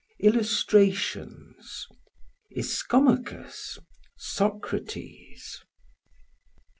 [0.17, 1.85] Illustrations
[2.51, 3.77] Ischomachus;
[4.17, 5.61] Socrates.